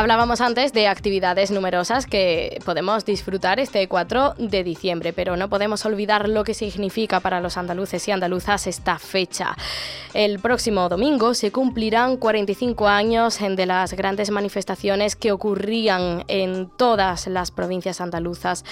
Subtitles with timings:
[0.00, 5.84] Hablábamos antes de actividades numerosas que podemos disfrutar este 4 de diciembre, pero no podemos
[5.84, 9.54] olvidar lo que significa para los andaluces y andaluzas esta fecha.
[10.14, 17.26] El próximo domingo se cumplirán 45 años de las grandes manifestaciones que ocurrían en todas
[17.26, 18.64] las provincias andaluzas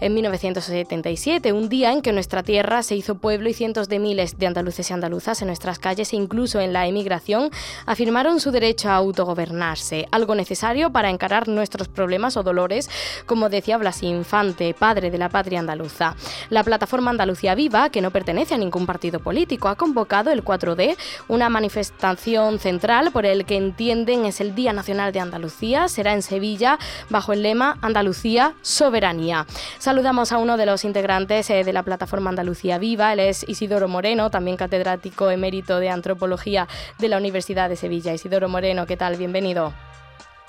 [0.00, 4.38] en 1977, un día en que nuestra tierra se hizo pueblo y cientos de miles
[4.38, 7.50] de andaluces y andaluzas en nuestras calles e incluso en la emigración
[7.84, 12.88] afirmaron su derecho a autogobernarse, algo necesario para encarar nuestros problemas o dolores,
[13.26, 16.14] como decía Blas Infante, padre de la patria andaluza.
[16.48, 20.96] La plataforma Andalucía Viva, que no pertenece a ningún partido político, ha convocado el 4D,
[21.26, 25.88] una manifestación central por el que entienden es el Día Nacional de Andalucía.
[25.88, 29.46] Será en Sevilla bajo el lema Andalucía Soberanía.
[29.78, 33.88] Saludamos a uno de los integrantes eh, de la plataforma Andalucía Viva, él es Isidoro
[33.88, 36.68] Moreno, también catedrático emérito de Antropología
[37.00, 38.14] de la Universidad de Sevilla.
[38.14, 39.16] Isidoro Moreno, ¿qué tal?
[39.16, 39.72] Bienvenido.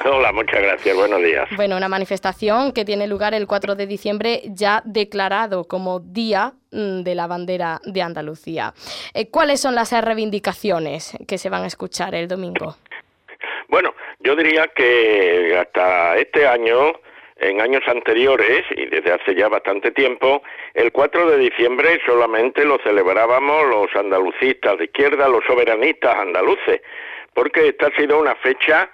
[0.04, 0.96] Hola, muchas gracias.
[0.96, 1.48] Buenos días.
[1.56, 7.04] Bueno, una manifestación que tiene lugar el 4 de diciembre ya declarado como Día mm,
[7.04, 8.74] de la Bandera de Andalucía.
[9.14, 12.78] Eh, ¿Cuáles son las reivindicaciones que se van a escuchar el domingo?
[13.68, 16.94] Bueno, yo diría que hasta este año,
[17.38, 20.42] en años anteriores y desde hace ya bastante tiempo,
[20.74, 26.82] el 4 de diciembre solamente lo celebrábamos los andalucistas de izquierda, los soberanistas andaluces,
[27.34, 28.90] porque esta ha sido una fecha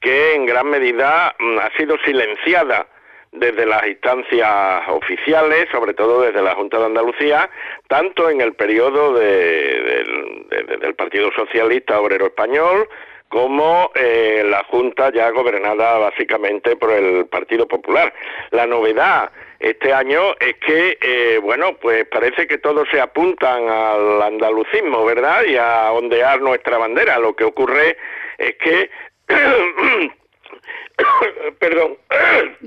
[0.00, 2.86] que en gran medida mm, ha sido silenciada
[3.32, 7.50] desde las instancias oficiales, sobre todo desde la Junta de Andalucía,
[7.88, 12.88] tanto en el periodo del Partido Socialista Obrero Español,
[13.28, 18.12] como eh, la Junta ya gobernada básicamente por el Partido Popular.
[18.50, 24.22] La novedad este año es que, eh, bueno, pues parece que todos se apuntan al
[24.22, 25.44] andalucismo, ¿verdad?
[25.44, 27.18] Y a ondear nuestra bandera.
[27.18, 27.96] Lo que ocurre
[28.38, 28.90] es que
[31.58, 31.96] Perdón.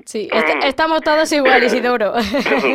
[0.06, 0.30] Sí,
[0.64, 2.14] estamos todos iguales, Isidoro.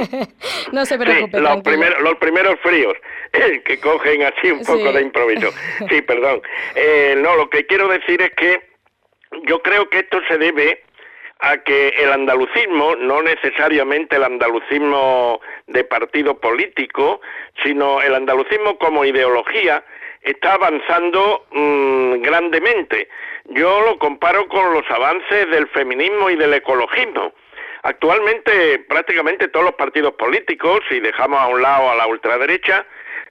[0.72, 1.40] no se preocupe.
[1.40, 2.94] los, primeros, los primeros fríos
[3.64, 5.50] que cogen así un poco de improviso.
[5.88, 6.42] Sí, perdón.
[6.74, 8.60] Eh, no, lo que quiero decir es que
[9.46, 10.82] yo creo que esto se debe
[11.40, 17.20] a que el andalucismo, no necesariamente el andalucismo de partido político,
[17.62, 19.84] sino el andalucismo como ideología,
[20.22, 23.08] está avanzando mm, grandemente.
[23.46, 27.32] Yo lo comparo con los avances del feminismo y del ecologismo.
[27.82, 32.84] Actualmente prácticamente todos los partidos políticos, si dejamos a un lado a la ultraderecha,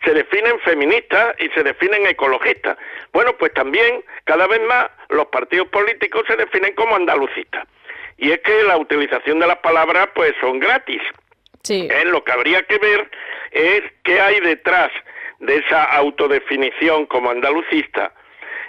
[0.03, 2.77] se definen feministas y se definen ecologistas.
[3.11, 7.67] Bueno, pues también cada vez más los partidos políticos se definen como andalucistas.
[8.17, 11.01] Y es que la utilización de las palabras pues son gratis.
[11.63, 11.87] Sí.
[11.91, 12.05] ¿Eh?
[12.05, 13.09] Lo que habría que ver
[13.51, 14.91] es qué hay detrás
[15.45, 18.11] de esa autodefinición como andalucista.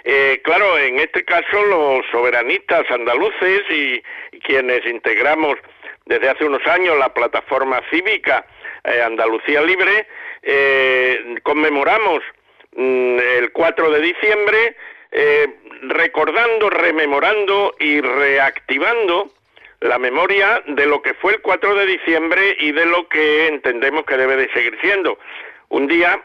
[0.03, 4.01] Eh, claro, en este caso los soberanistas andaluces y,
[4.43, 5.57] quienes integramos
[6.05, 8.45] desde hace unos años la plataforma cívica
[8.85, 10.07] eh, Andalucía Libre,
[10.43, 12.21] eh, conmemoramos
[12.73, 14.75] mm, el 4 de diciembre
[15.81, 19.31] recordando, rememorando y reactivando
[19.79, 24.05] la memoria de lo que fue el 4 de diciembre y de lo que entendemos
[24.05, 25.17] que debe de seguir siendo.
[25.69, 26.21] Un día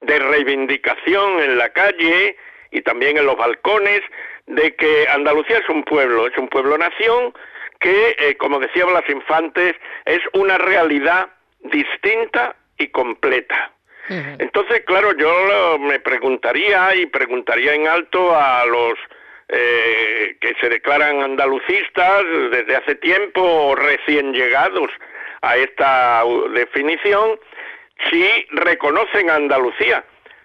[0.00, 2.36] de reivindicación en la calle
[2.70, 4.00] y también en los balcones
[4.46, 7.34] de que Andalucía es un pueblo, es un pueblo-nación
[7.80, 11.28] que, eh, como decía Blas Infantes, es una realidad
[11.60, 13.72] distinta y completa.
[14.10, 18.94] Entonces, claro, yo me preguntaría y preguntaría en alto a los
[19.50, 24.90] eh, que se declaran andalucistas desde hace tiempo recién llegados
[25.42, 26.22] a esta
[26.54, 27.38] definición,
[28.10, 30.04] si reconocen a Andalucía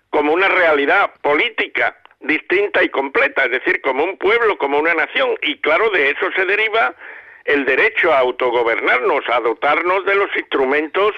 [0.10, 5.36] como una realidad política distinta y completa, es decir, como un pueblo, como una nación,
[5.42, 6.96] y claro, de eso se deriva
[7.46, 11.14] el derecho a autogobernarnos, a dotarnos de los instrumentos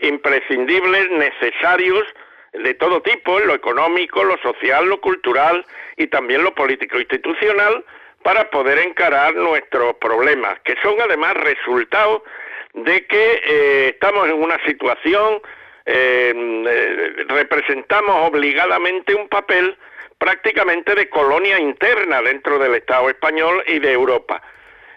[0.00, 2.04] imprescindibles, necesarios,
[2.52, 5.64] de todo tipo, lo económico, lo social, lo cultural
[5.96, 7.84] y también lo político institucional,
[8.22, 12.24] para poder encarar nuestros problemas, que son además resultado
[12.72, 15.40] de que eh, estamos en una situación
[15.86, 19.76] eh, representamos obligadamente un papel
[20.18, 24.42] prácticamente de colonia interna dentro del Estado español y de Europa.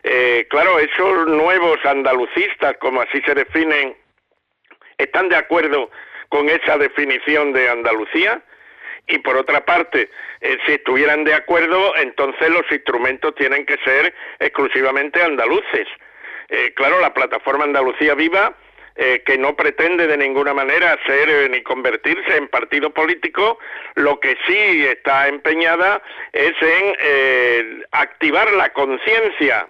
[0.03, 3.95] Eh, claro, esos nuevos andalucistas, como así se definen
[4.97, 5.91] ¿Están de acuerdo
[6.29, 8.41] con esa definición de Andalucía?
[9.07, 10.09] Y por otra parte,
[10.41, 15.87] eh, si estuvieran de acuerdo, entonces los instrumentos tienen que ser exclusivamente andaluces.
[16.49, 18.55] Eh, claro, la plataforma Andalucía Viva,
[18.97, 23.59] eh, que no pretende de ninguna manera ser ni convertirse en partido político,
[23.95, 26.01] lo que sí está empeñada
[26.33, 29.67] es en activar la conciencia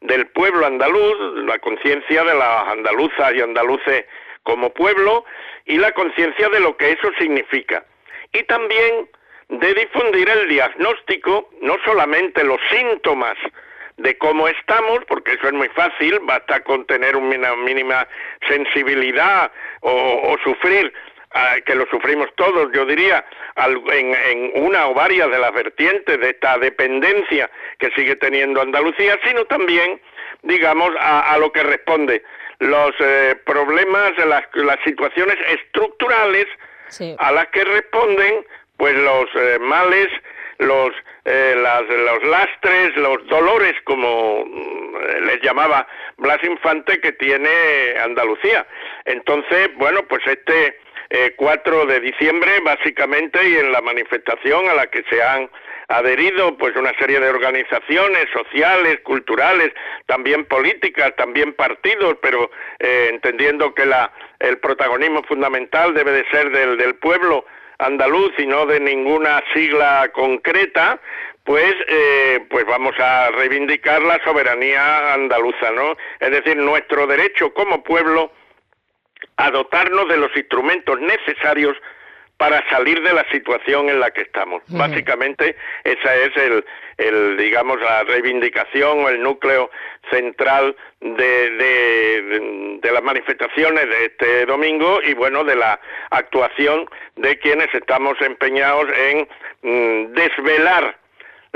[0.00, 4.04] del pueblo andaluz, la conciencia de las andaluzas y andaluces
[4.42, 5.24] como pueblo
[5.64, 7.84] y la conciencia de lo que eso significa.
[8.32, 9.08] Y también
[9.48, 13.36] de difundir el diagnóstico, no solamente los síntomas
[13.96, 18.06] de cómo estamos, porque eso es muy fácil, basta con tener una mínima
[18.46, 19.50] sensibilidad
[19.80, 20.92] o, sufrir,
[21.32, 23.24] ah, que lo sufrimos todos, yo diría,
[23.56, 29.44] en, una o varias de las vertientes de esta dependencia que sigue teniendo Andalucía, sino
[29.46, 30.00] también,
[30.42, 32.22] digamos, a, lo que responde
[32.58, 36.46] los eh, problemas, las, las situaciones estructurales
[37.18, 38.46] a las que responden
[38.76, 40.08] pues los eh, males,
[40.58, 40.92] los,
[41.26, 45.86] eh, los lastres, los dolores, como mm, les llamaba
[46.18, 47.50] Blas Infante, que tiene
[48.00, 48.64] Andalucía.
[49.04, 50.78] Entonces, bueno, pues este
[51.36, 55.50] 4 eh, de diciembre, básicamente, y en la manifestación a la que se han
[55.88, 59.72] adherido pues una serie de organizaciones sociales, culturales,
[60.06, 66.50] también políticas, también partidos, pero eh, entendiendo que la, el protagonismo fundamental debe de ser
[66.50, 67.44] del, del pueblo
[67.78, 71.00] andaluz y no de ninguna sigla concreta,
[71.44, 75.96] pues, eh, pues vamos a reivindicar la soberanía andaluza, ¿no?
[76.18, 78.32] Es decir, nuestro derecho como pueblo
[79.36, 81.76] a dotarnos de los instrumentos necesarios
[82.36, 84.62] para salir de la situación en la que estamos.
[84.68, 86.64] Básicamente, esa es el,
[86.98, 89.70] el, digamos, la reivindicación o el núcleo
[90.10, 95.80] central de, de, de, las manifestaciones de este domingo y, bueno, de la
[96.10, 99.28] actuación de quienes estamos empeñados en
[99.62, 100.96] mm, desvelar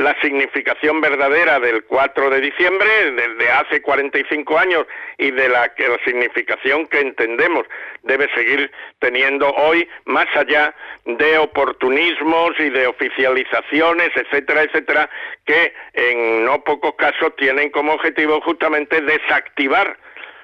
[0.01, 4.87] la significación verdadera del 4 de diciembre desde hace 45 años
[5.19, 7.67] y de la, la, significación que entendemos
[8.03, 10.75] debe seguir teniendo hoy más allá
[11.05, 15.11] de oportunismos y de oficializaciones, etcétera, etcétera,
[15.45, 19.99] que en no pocos casos tienen como objetivo justamente desactivar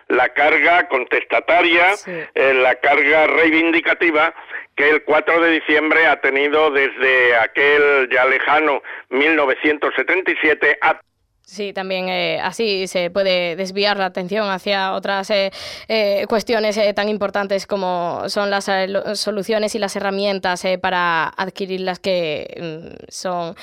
[0.09, 1.95] la carga contestataria,
[2.35, 4.35] eh, la carga reivindicativa
[4.77, 11.01] que el 4 de diciembre ha tenido desde aquel ya lejano 1977 a
[11.49, 15.53] Sí, también eh, así se puede desviar la atención hacia otras eh,
[15.87, 18.69] eh, cuestiones tan importantes como son las
[19.15, 23.55] soluciones y las herramientas para adquirirlas que mm, son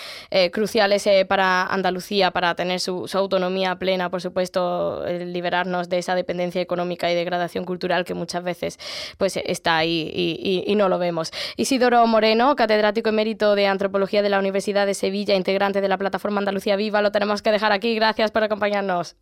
[0.53, 7.11] cruciales para Andalucía, para tener su, autonomía plena, por supuesto, liberarnos de esa dependencia económica
[7.11, 8.79] y degradación cultural que muchas veces
[9.17, 11.31] pues, está ahí y, y no lo vemos.
[11.57, 16.39] Isidoro Moreno, catedrático emérito de Antropología de la Universidad de Sevilla, integrante de la plataforma
[16.39, 17.95] Andalucía Viva, lo tenemos que dejar aquí.
[17.95, 19.15] Gracias por acompañarnos.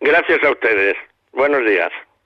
[0.00, 0.96] Gracias a ustedes.
[1.32, 1.90] Buenos días.